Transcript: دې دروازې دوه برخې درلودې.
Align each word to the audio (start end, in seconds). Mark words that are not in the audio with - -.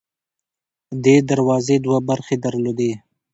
دې 1.03 1.15
دروازې 1.29 1.75
دوه 1.85 1.97
برخې 2.09 2.35
درلودې. 2.45 2.91